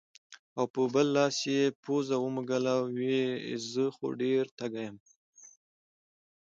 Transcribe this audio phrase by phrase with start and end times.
[0.57, 3.21] او پۀ بل لاس يې پوزه ومږله وې
[3.71, 4.97] زۀ خو ډېر تږے يم